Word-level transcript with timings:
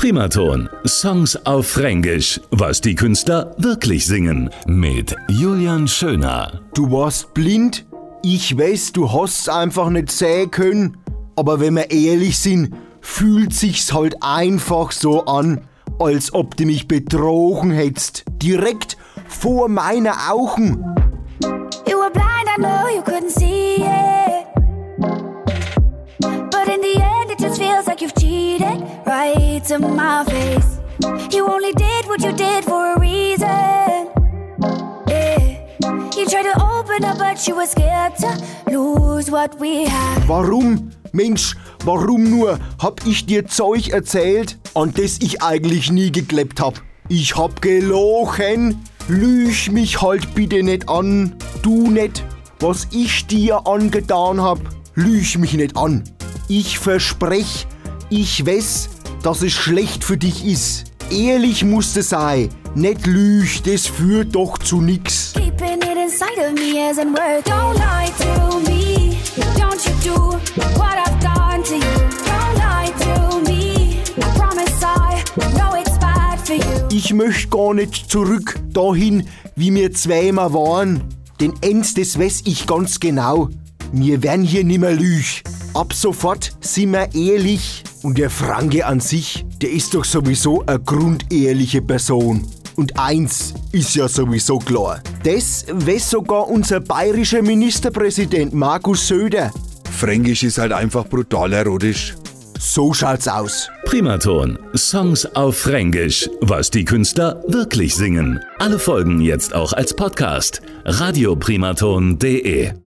Primaton. 0.00 0.70
Songs 0.86 1.36
auf 1.44 1.66
Fränkisch. 1.66 2.40
Was 2.50 2.80
die 2.80 2.94
Künstler 2.94 3.54
wirklich 3.58 4.06
singen. 4.06 4.48
Mit 4.66 5.14
Julian 5.28 5.86
Schöner. 5.86 6.62
Du 6.72 6.90
warst 6.90 7.34
blind? 7.34 7.84
Ich 8.22 8.56
weiß, 8.56 8.92
du 8.92 9.12
hast's 9.12 9.50
einfach 9.50 9.90
nicht 9.90 10.10
sehen 10.10 10.50
können. 10.50 10.96
Aber 11.36 11.60
wenn 11.60 11.74
wir 11.74 11.90
ehrlich 11.90 12.38
sind, 12.38 12.74
fühlt 13.02 13.52
sich's 13.52 13.92
halt 13.92 14.16
einfach 14.22 14.90
so 14.90 15.26
an, 15.26 15.60
als 15.98 16.32
ob 16.32 16.56
du 16.56 16.64
mich 16.64 16.88
betrogen 16.88 17.70
hättest. 17.70 18.24
Direkt 18.42 18.96
vor 19.28 19.68
meiner 19.68 20.32
Augen. 20.32 20.82
You 21.86 21.98
were 21.98 22.10
blind, 22.10 22.48
I 22.48 22.58
know 22.58 22.88
you 22.88 23.02
couldn't 23.02 23.38
see 23.38 23.49
you've 28.30 28.60
cheated 28.60 29.06
right 29.06 29.64
to 29.64 29.78
my 29.78 30.24
face. 30.24 30.80
You 31.32 31.48
only 31.48 31.72
did 31.72 32.06
what 32.06 32.22
you 32.22 32.32
did 32.32 32.64
for 32.64 32.94
a 32.94 33.00
reason. 33.00 34.08
Yeah. 35.08 35.58
You 36.16 36.26
tried 36.26 36.52
to 36.52 36.62
open 36.62 37.04
up, 37.04 37.18
but 37.18 37.46
you 37.46 37.56
were 37.56 37.66
scared 37.66 38.16
to 38.16 38.30
lose 38.70 39.30
what 39.30 39.58
we 39.58 39.86
had. 39.86 40.28
Warum? 40.28 40.90
Mensch, 41.12 41.56
warum 41.84 42.30
nur 42.30 42.58
hab 42.78 43.04
ich 43.06 43.26
dir 43.26 43.46
Zeug 43.46 43.88
erzählt, 43.88 44.58
an 44.74 44.92
das 44.94 45.18
ich 45.20 45.42
eigentlich 45.42 45.90
nie 45.90 46.12
geglaubt 46.12 46.60
hab? 46.60 46.80
Ich 47.08 47.36
hab 47.36 47.60
gelogen. 47.62 48.84
Lüg 49.08 49.72
mich 49.72 50.00
halt 50.00 50.34
bitte 50.34 50.62
nicht 50.62 50.88
an. 50.88 51.34
Du 51.62 51.90
nicht. 51.90 52.22
Was 52.60 52.86
ich 52.92 53.26
dir 53.26 53.66
angetan 53.66 54.40
hab, 54.40 54.60
lüg 54.94 55.36
mich 55.38 55.54
nicht 55.54 55.76
an. 55.76 56.04
Ich 56.46 56.78
versprech, 56.78 57.66
ich 58.10 58.44
weiß, 58.44 58.90
dass 59.22 59.42
es 59.42 59.52
schlecht 59.52 60.04
für 60.04 60.16
dich 60.16 60.44
ist. 60.44 60.84
Ehrlich 61.10 61.64
musst 61.64 61.96
du 61.96 62.02
sein. 62.02 62.48
Nicht 62.74 63.06
lüg, 63.06 63.62
das 63.64 63.86
führt 63.86 64.34
doch 64.34 64.58
zu 64.58 64.80
nix. 64.80 65.32
Keeping 65.32 65.78
it 65.78 65.96
inside 65.96 66.38
of 66.38 66.52
me 66.54 66.90
isn't 66.90 67.12
worth 67.12 67.44
Don't 67.46 67.74
lie 67.74 68.10
to 68.18 68.60
me. 68.70 69.16
Don't 69.56 69.84
you 69.84 69.92
do 70.04 70.20
what 70.78 70.96
I've 71.04 71.20
done 71.20 71.62
to 71.64 71.74
you. 71.74 71.80
Don't 72.26 72.56
lie 72.58 72.92
to 73.04 73.40
me. 73.50 74.02
I 74.16 74.38
promise 74.38 74.84
I 74.84 75.22
know 75.56 75.74
it's 75.80 75.98
bad 75.98 76.38
for 76.38 76.54
you. 76.54 76.88
Ich 76.92 77.12
möcht 77.12 77.50
gar 77.50 77.74
nicht 77.74 78.10
zurück 78.10 78.60
dahin, 78.72 79.26
wie 79.56 79.74
wir 79.74 79.92
zweimal 79.92 80.52
waren. 80.52 81.02
Denn 81.40 81.52
eins, 81.64 81.94
das 81.94 82.18
weiß 82.18 82.42
ich 82.44 82.66
ganz 82.66 83.00
genau. 83.00 83.48
Wir 83.92 84.22
werden 84.22 84.44
hier 84.44 84.62
nimmer 84.64 84.92
lüg. 84.92 85.42
Ab 85.74 85.92
sofort 85.92 86.52
sind 86.60 86.92
wir 86.92 87.12
ehrlich. 87.14 87.82
Und 88.02 88.16
der 88.16 88.30
Franke 88.30 88.86
an 88.86 89.00
sich, 89.00 89.44
der 89.60 89.70
ist 89.70 89.94
doch 89.94 90.04
sowieso 90.04 90.64
eine 90.66 90.80
grundehrliche 90.80 91.82
Person. 91.82 92.46
Und 92.76 92.98
eins 92.98 93.52
ist 93.72 93.94
ja 93.94 94.08
sowieso 94.08 94.58
klar. 94.58 95.02
Das 95.22 95.66
weiß 95.70 96.10
sogar 96.10 96.48
unser 96.48 96.80
bayerischer 96.80 97.42
Ministerpräsident 97.42 98.54
Markus 98.54 99.06
Söder. 99.06 99.52
Fränkisch 99.90 100.44
ist 100.44 100.56
halt 100.56 100.72
einfach 100.72 101.06
brutal 101.06 101.52
erotisch. 101.52 102.14
So 102.58 102.94
schaut's 102.94 103.28
aus. 103.28 103.68
Primaton. 103.84 104.58
Songs 104.74 105.26
auf 105.34 105.58
Fränkisch. 105.58 106.28
Was 106.40 106.70
die 106.70 106.84
Künstler 106.84 107.42
wirklich 107.48 107.94
singen. 107.94 108.40
Alle 108.58 108.78
Folgen 108.78 109.20
jetzt 109.20 109.54
auch 109.54 109.72
als 109.72 109.94
Podcast. 109.94 110.62
radioprimaton.de 110.84 112.72